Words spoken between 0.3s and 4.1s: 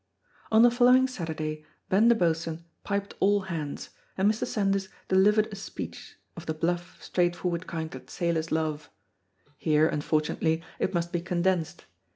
On the following Saturday, Ben the Boatswain piped all hands,